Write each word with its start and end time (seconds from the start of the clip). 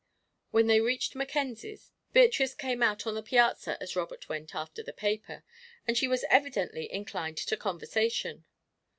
When 0.49 0.65
they 0.65 0.81
reached 0.81 1.13
Mackenzie's, 1.13 1.91
Beatrice 2.11 2.55
came 2.55 2.81
out 2.81 3.05
on 3.05 3.13
the 3.13 3.21
piazza 3.21 3.77
as 3.79 3.95
Robert 3.95 4.27
went 4.27 4.49
in 4.49 4.57
after 4.57 4.81
the 4.81 4.93
paper, 4.93 5.43
and 5.87 5.95
she 5.95 6.07
was 6.07 6.25
evidently 6.27 6.91
inclined 6.91 7.37
to 7.37 7.55
conversation. 7.55 8.45